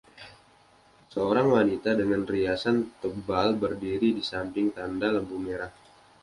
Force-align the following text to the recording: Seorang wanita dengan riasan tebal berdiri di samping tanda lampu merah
Seorang 1.13 1.47
wanita 1.55 1.91
dengan 2.01 2.23
riasan 2.33 2.75
tebal 3.01 3.47
berdiri 3.63 4.09
di 4.17 4.23
samping 4.31 4.67
tanda 4.77 5.07
lampu 5.15 5.35
merah 5.45 5.69